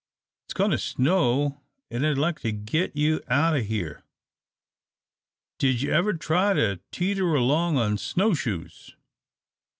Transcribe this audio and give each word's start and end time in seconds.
It's 0.47 0.55
goin' 0.55 0.71
to 0.71 0.79
snow, 0.79 1.61
an' 1.91 2.03
I'd 2.03 2.17
like 2.17 2.39
to 2.39 2.51
git 2.51 2.95
you 2.95 3.21
out 3.27 3.53
o' 3.53 3.61
here. 3.61 4.01
Did 5.59 5.83
you 5.83 5.93
ever 5.93 6.13
try 6.13 6.53
to 6.53 6.79
teeter 6.91 7.35
along 7.35 7.77
on 7.77 7.99
snow 7.99 8.33
shoes?" 8.33 8.95